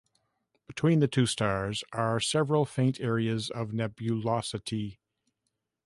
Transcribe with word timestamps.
Between 0.65 0.99
the 0.99 1.07
two 1.07 1.27
stars 1.27 1.83
are 1.93 2.19
several 2.19 2.65
faint 2.65 2.99
areas 2.99 3.51
of 3.51 3.69
nebulosity. 3.71 4.97